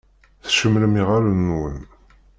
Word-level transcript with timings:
Tcemmṛem 0.45 0.95
iɣallen-nwen. 1.01 1.79